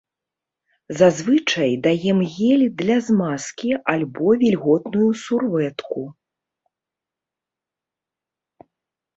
[0.99, 6.09] Зазвычай даем гель для змазкі альбо вільготную сурвэтку.